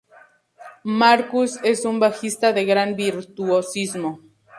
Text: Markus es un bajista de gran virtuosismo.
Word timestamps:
Markus 1.01 1.59
es 1.63 1.85
un 1.85 1.99
bajista 1.99 2.53
de 2.53 2.65
gran 2.65 2.95
virtuosismo. 2.95 4.19